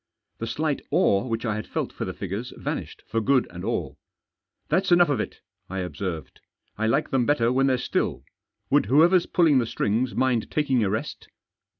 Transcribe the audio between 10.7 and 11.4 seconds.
a rest